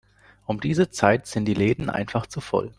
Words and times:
Um 0.47 0.59
diese 0.59 0.89
Zeit 0.89 1.27
sind 1.27 1.45
die 1.45 1.53
Läden 1.53 1.91
einfach 1.91 2.25
zu 2.25 2.41
voll. 2.41 2.69